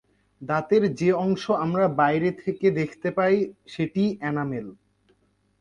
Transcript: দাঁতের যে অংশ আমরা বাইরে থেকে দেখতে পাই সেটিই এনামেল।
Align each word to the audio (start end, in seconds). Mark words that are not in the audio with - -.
দাঁতের 0.41 0.83
যে 0.95 1.09
অংশ 1.23 1.43
আমরা 1.65 1.85
বাইরে 1.99 2.29
থেকে 2.43 2.67
দেখতে 2.71 3.09
পাই 3.11 3.35
সেটিই 3.67 4.09
এনামেল। 4.21 4.67